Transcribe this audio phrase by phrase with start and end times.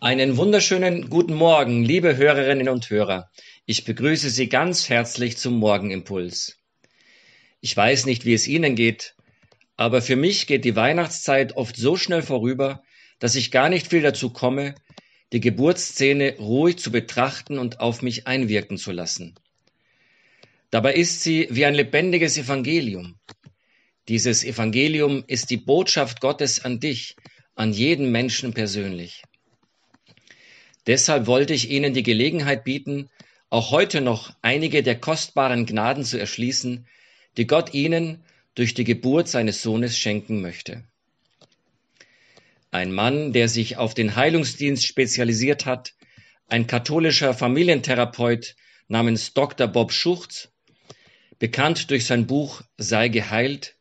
[0.00, 3.30] Einen wunderschönen guten Morgen, liebe Hörerinnen und Hörer.
[3.64, 6.58] Ich begrüße Sie ganz herzlich zum Morgenimpuls.
[7.62, 9.14] Ich weiß nicht, wie es Ihnen geht,
[9.76, 12.82] aber für mich geht die Weihnachtszeit oft so schnell vorüber,
[13.18, 14.74] dass ich gar nicht viel dazu komme,
[15.32, 19.36] die Geburtsszene ruhig zu betrachten und auf mich einwirken zu lassen.
[20.70, 23.18] Dabei ist sie wie ein lebendiges Evangelium.
[24.08, 27.16] Dieses Evangelium ist die Botschaft Gottes an dich,
[27.54, 29.22] an jeden Menschen persönlich.
[30.86, 33.08] Deshalb wollte ich Ihnen die Gelegenheit bieten,
[33.50, 36.86] auch heute noch einige der kostbaren Gnaden zu erschließen,
[37.36, 40.84] die Gott Ihnen durch die Geburt seines Sohnes schenken möchte.
[42.70, 45.94] Ein Mann, der sich auf den Heilungsdienst spezialisiert hat,
[46.48, 48.56] ein katholischer Familientherapeut
[48.88, 49.68] namens Dr.
[49.68, 50.50] Bob Schucht,
[51.38, 53.76] bekannt durch sein Buch Sei geheilt,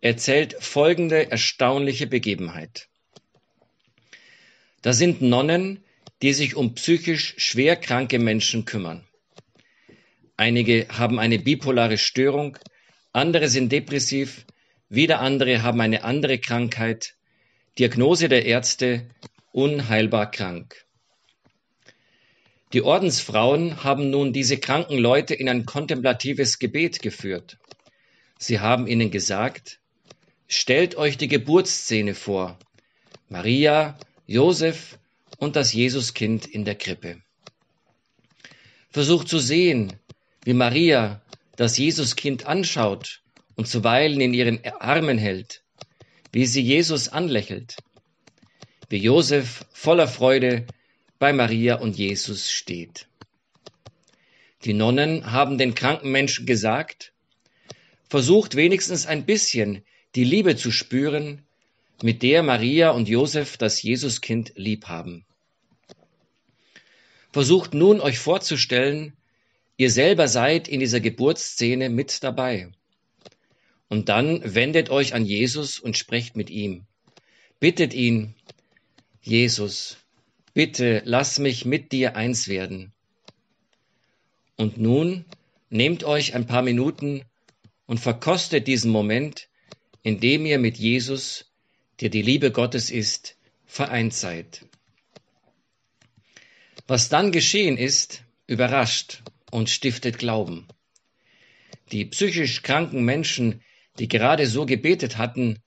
[0.00, 2.88] erzählt folgende erstaunliche Begebenheit.
[4.82, 5.84] Da sind Nonnen,
[6.22, 9.04] die sich um psychisch schwer kranke Menschen kümmern.
[10.36, 12.58] Einige haben eine bipolare Störung,
[13.12, 14.46] andere sind depressiv,
[14.88, 17.16] wieder andere haben eine andere Krankheit.
[17.78, 19.08] Diagnose der Ärzte
[19.52, 20.84] unheilbar krank.
[22.72, 27.58] Die Ordensfrauen haben nun diese kranken Leute in ein kontemplatives Gebet geführt.
[28.38, 29.80] Sie haben ihnen gesagt,
[30.46, 32.58] stellt euch die Geburtsszene vor.
[33.28, 34.98] Maria, Josef
[35.38, 37.22] und das Jesuskind in der Krippe.
[38.90, 39.94] Versucht zu sehen,
[40.44, 41.22] wie Maria
[41.56, 43.22] das Jesuskind anschaut
[43.56, 45.62] und zuweilen in ihren Armen hält,
[46.32, 47.76] wie sie Jesus anlächelt,
[48.88, 50.66] wie Josef voller Freude
[51.18, 53.06] bei Maria und Jesus steht.
[54.64, 57.12] Die Nonnen haben den kranken Menschen gesagt,
[58.08, 61.44] versucht wenigstens ein bisschen die Liebe zu spüren,
[62.02, 65.24] mit der Maria und Josef das Jesuskind lieb haben.
[67.32, 69.12] Versucht nun euch vorzustellen,
[69.76, 72.70] ihr selber seid in dieser Geburtsszene mit dabei.
[73.88, 76.86] Und dann wendet euch an Jesus und sprecht mit ihm.
[77.60, 78.34] Bittet ihn,
[79.22, 79.98] Jesus,
[80.54, 82.92] bitte lass mich mit dir eins werden.
[84.56, 85.24] Und nun
[85.70, 87.22] nehmt euch ein paar Minuten
[87.86, 89.48] und verkostet diesen Moment,
[90.02, 91.46] in dem ihr mit Jesus,
[92.00, 94.64] der die Liebe Gottes ist, vereint seid.
[96.90, 100.66] Was dann geschehen ist, überrascht und stiftet Glauben.
[101.92, 103.60] Die psychisch kranken Menschen,
[103.98, 105.58] die gerade so gebetet hatten,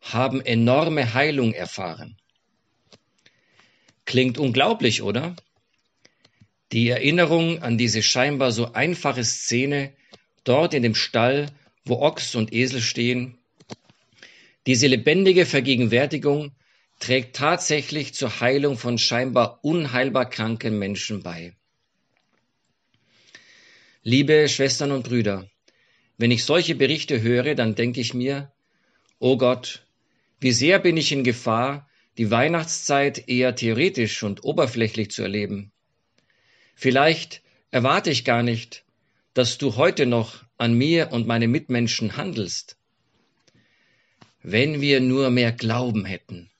[0.00, 2.16] haben enorme Heilung erfahren.
[4.04, 5.34] Klingt unglaublich, oder?
[6.70, 9.92] Die Erinnerung an diese scheinbar so einfache Szene
[10.44, 11.46] dort in dem Stall,
[11.84, 13.36] wo Ochs und Esel stehen,
[14.68, 16.52] diese lebendige Vergegenwärtigung
[16.98, 21.54] trägt tatsächlich zur Heilung von scheinbar unheilbar kranken Menschen bei.
[24.02, 25.48] Liebe Schwestern und Brüder,
[26.16, 28.52] wenn ich solche Berichte höre, dann denke ich mir,
[29.18, 29.86] oh Gott,
[30.40, 35.72] wie sehr bin ich in Gefahr, die Weihnachtszeit eher theoretisch und oberflächlich zu erleben.
[36.74, 38.84] Vielleicht erwarte ich gar nicht,
[39.34, 42.76] dass du heute noch an mir und meine Mitmenschen handelst.
[44.42, 46.50] Wenn wir nur mehr Glauben hätten.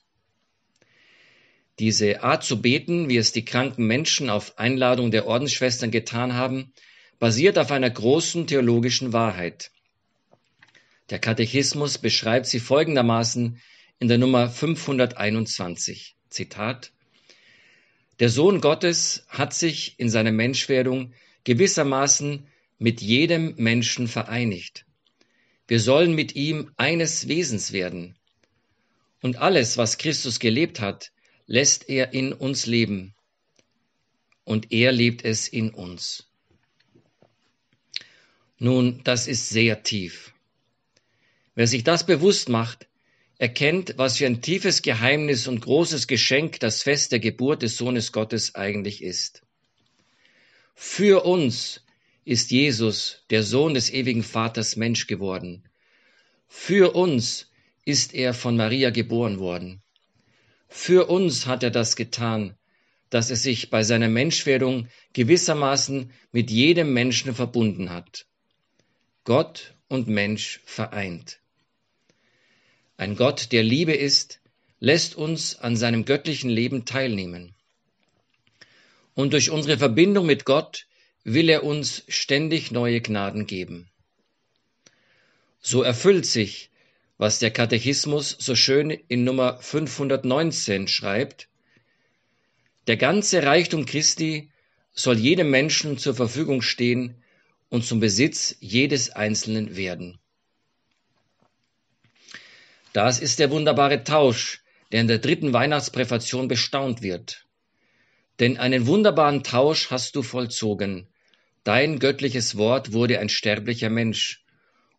[1.79, 6.73] Diese Art zu beten, wie es die kranken Menschen auf Einladung der Ordensschwestern getan haben,
[7.19, 9.71] basiert auf einer großen theologischen Wahrheit.
[11.09, 13.61] Der Katechismus beschreibt sie folgendermaßen
[13.99, 16.17] in der Nummer 521.
[16.29, 16.91] Zitat
[18.19, 21.13] Der Sohn Gottes hat sich in seiner Menschwerdung
[21.45, 22.45] gewissermaßen
[22.77, 24.85] mit jedem Menschen vereinigt.
[25.67, 28.17] Wir sollen mit ihm eines Wesens werden.
[29.21, 31.11] Und alles, was Christus gelebt hat,
[31.49, 33.15] lässt er in uns leben
[34.43, 36.27] und er lebt es in uns.
[38.59, 40.31] Nun, das ist sehr tief.
[41.55, 42.87] Wer sich das bewusst macht,
[43.39, 48.11] erkennt, was für ein tiefes Geheimnis und großes Geschenk das Fest der Geburt des Sohnes
[48.11, 49.41] Gottes eigentlich ist.
[50.75, 51.83] Für uns
[52.25, 55.63] ist Jesus, der Sohn des ewigen Vaters, Mensch geworden.
[56.47, 57.49] Für uns
[57.85, 59.81] ist er von Maria geboren worden.
[60.69, 62.55] Für uns hat er das getan,
[63.09, 68.27] dass er sich bei seiner Menschwerdung gewissermaßen mit jedem Menschen verbunden hat.
[69.23, 71.39] Gott und Mensch vereint.
[72.97, 74.39] Ein Gott, der Liebe ist,
[74.79, 77.55] lässt uns an seinem göttlichen Leben teilnehmen.
[79.15, 80.85] Und durch unsere Verbindung mit Gott
[81.23, 83.89] will er uns ständig neue Gnaden geben.
[85.61, 86.69] So erfüllt sich
[87.19, 91.49] was der Katechismus so schön in Nummer 519 schreibt.
[92.87, 94.49] Der ganze Reichtum Christi
[94.93, 97.21] soll jedem Menschen zur Verfügung stehen
[97.67, 100.17] und zum Besitz jedes Einzelnen werden.
[102.93, 104.63] Das ist der wunderbare Tausch,
[104.93, 107.45] der in der dritten Weihnachtspräfation bestaunt wird.
[108.39, 111.09] Denn einen wunderbaren Tausch hast du vollzogen.
[111.65, 114.45] Dein göttliches Wort wurde ein sterblicher Mensch.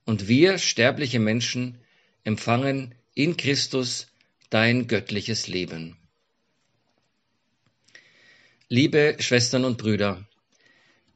[0.05, 1.80] Und wir, sterbliche Menschen,
[2.25, 4.09] empfangen in Christus
[4.51, 5.97] dein göttliches Leben.
[8.69, 10.27] Liebe Schwestern und Brüder,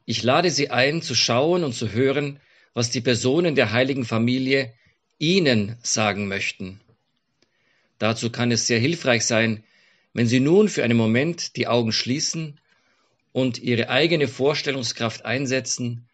[0.05, 2.39] ich lade Sie ein, zu schauen und zu hören,
[2.73, 4.73] was die Personen der heiligen Familie
[5.17, 6.81] Ihnen sagen möchten.
[7.97, 9.63] Dazu kann es sehr hilfreich sein,
[10.13, 12.59] wenn Sie nun für einen Moment die Augen schließen
[13.31, 16.07] und Ihre eigene Vorstellungskraft einsetzen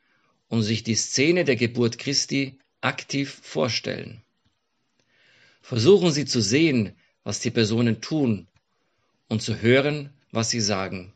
[0.47, 4.21] und sich die Szene der Geburt Christi aktiv vorstellen.
[5.71, 8.47] Versuchen Sie zu sehen, was die Personen tun
[9.29, 11.13] und zu hören, was sie sagen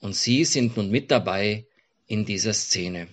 [0.00, 1.66] und Sie sind nun mit dabei
[2.06, 3.08] in dieser Szene.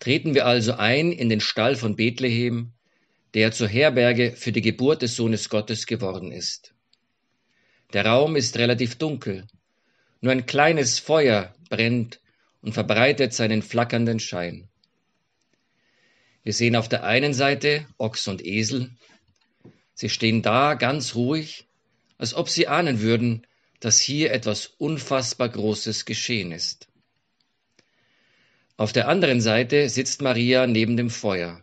[0.00, 2.72] Treten wir also ein in den Stall von Bethlehem,
[3.34, 6.74] der zur Herberge für die Geburt des Sohnes Gottes geworden ist.
[7.92, 9.46] Der Raum ist relativ dunkel,
[10.20, 12.20] nur ein kleines Feuer brennt
[12.60, 14.68] und verbreitet seinen flackernden Schein.
[16.46, 18.92] Wir sehen auf der einen Seite Ochs und Esel.
[19.94, 21.66] Sie stehen da ganz ruhig,
[22.18, 23.44] als ob sie ahnen würden,
[23.80, 26.86] dass hier etwas unfassbar Großes geschehen ist.
[28.76, 31.60] Auf der anderen Seite sitzt Maria neben dem Feuer.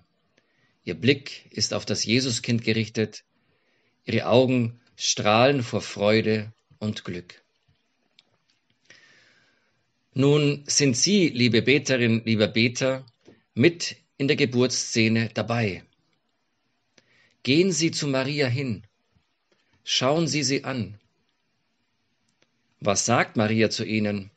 [0.84, 3.24] Ihr Blick ist auf das Jesuskind gerichtet,
[4.04, 7.42] ihre Augen strahlen vor Freude und Glück.
[10.14, 13.06] Nun sind Sie, liebe Beterin, lieber Beter,
[13.54, 15.84] mit in der Geburtsszene dabei.
[17.44, 18.84] Gehen Sie zu Maria hin,
[19.84, 20.98] schauen Sie sie an,
[22.80, 24.32] was sagt Maria zu Ihnen?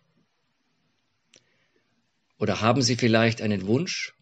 [2.39, 4.13] Oder haben Sie vielleicht einen Wunsch?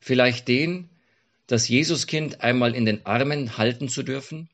[0.00, 0.88] Vielleicht den,
[1.46, 4.48] das Jesuskind einmal in den Armen halten zu dürfen?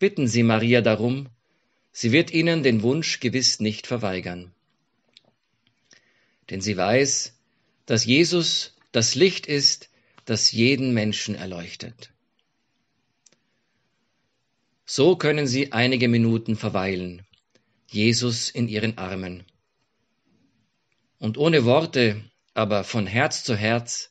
[0.00, 1.28] Bitten Sie Maria darum,
[1.92, 4.52] sie wird Ihnen den Wunsch gewiss nicht verweigern.
[6.50, 7.39] Denn sie weiß,
[7.90, 9.90] dass Jesus das Licht ist,
[10.24, 12.12] das jeden Menschen erleuchtet.
[14.86, 17.26] So können sie einige Minuten verweilen,
[17.88, 19.42] Jesus in ihren Armen.
[21.18, 22.22] Und ohne Worte,
[22.54, 24.08] aber von Herz zu Herz,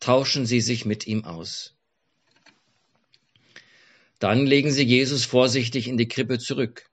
[0.00, 1.76] tauschen sie sich mit ihm aus.
[4.20, 6.88] Dann legen sie Jesus vorsichtig in die Krippe zurück.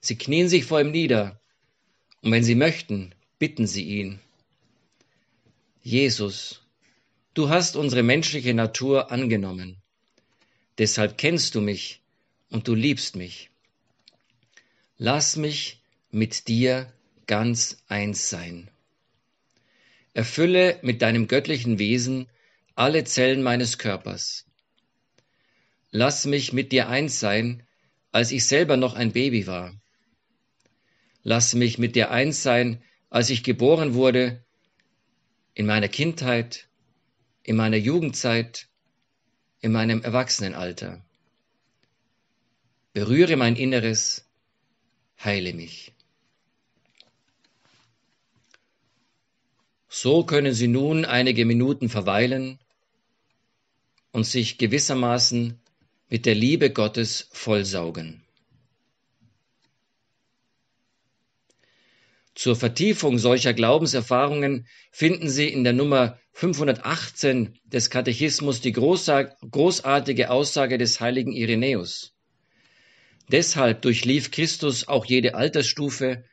[0.00, 1.40] Sie knien sich vor ihm nieder,
[2.22, 4.18] und wenn sie möchten, bitten sie ihn.
[5.82, 6.60] Jesus,
[7.32, 9.80] du hast unsere menschliche Natur angenommen.
[10.76, 12.02] Deshalb kennst du mich
[12.50, 13.48] und du liebst mich.
[14.98, 15.80] Lass mich
[16.10, 16.92] mit dir
[17.26, 18.70] ganz eins sein.
[20.12, 22.28] Erfülle mit deinem göttlichen Wesen
[22.74, 24.44] alle Zellen meines Körpers.
[25.90, 27.62] Lass mich mit dir eins sein,
[28.12, 29.74] als ich selber noch ein Baby war.
[31.22, 34.44] Lass mich mit dir eins sein, als ich geboren wurde,
[35.54, 36.68] in meiner Kindheit,
[37.42, 38.68] in meiner Jugendzeit,
[39.60, 41.02] in meinem Erwachsenenalter.
[42.92, 44.24] Berühre mein Inneres,
[45.22, 45.92] heile mich.
[49.88, 52.58] So können Sie nun einige Minuten verweilen
[54.12, 55.60] und sich gewissermaßen
[56.08, 58.22] mit der Liebe Gottes vollsaugen.
[62.34, 70.78] Zur Vertiefung solcher Glaubenserfahrungen finden Sie in der Nummer 518 des Katechismus die großartige Aussage
[70.78, 72.14] des heiligen Irenäus.
[73.30, 76.24] Deshalb durchlief Christus auch jede Altersstufe,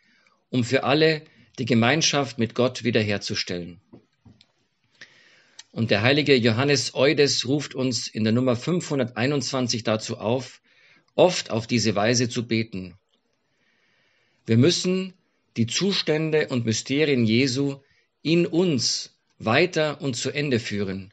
[0.50, 1.24] um für alle
[1.60, 3.82] die Gemeinschaft mit Gott wiederherzustellen.
[5.72, 10.62] Und der heilige Johannes Eudes ruft uns in der Nummer 521 dazu auf,
[11.16, 12.96] oft auf diese Weise zu beten.
[14.46, 15.14] Wir müssen
[15.58, 17.82] die Zustände und Mysterien Jesu
[18.22, 21.12] in uns weiter und zu Ende führen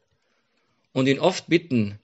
[0.92, 1.98] und ihn oft bitten,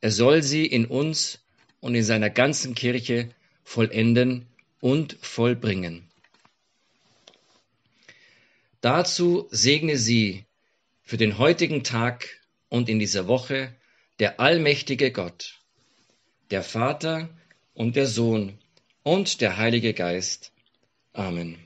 [0.00, 1.40] er soll sie in uns
[1.80, 3.30] und in seiner ganzen Kirche
[3.64, 4.46] vollenden
[4.80, 6.04] und vollbringen.
[8.80, 10.44] Dazu segne sie
[11.02, 12.28] für den heutigen Tag
[12.68, 13.74] und in dieser Woche
[14.18, 15.60] der allmächtige Gott,
[16.50, 17.28] der Vater
[17.74, 18.58] und der Sohn
[19.02, 20.52] und der Heilige Geist.
[21.12, 21.65] Amen.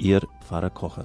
[0.00, 1.04] Ihr Pfarrer Kocher.